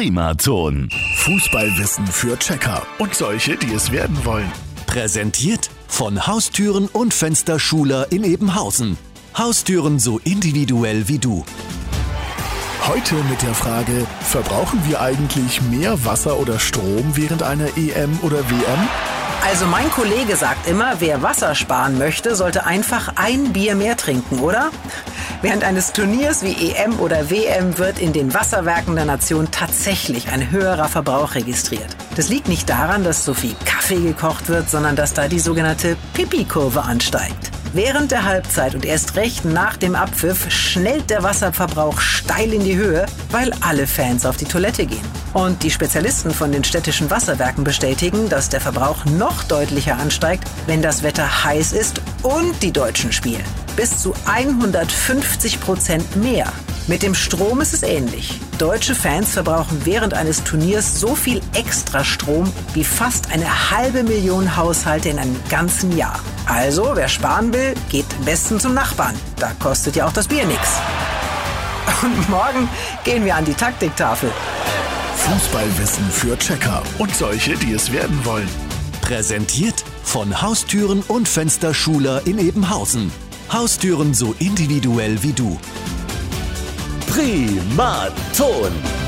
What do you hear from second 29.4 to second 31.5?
tatsächlich ein höherer Verbrauch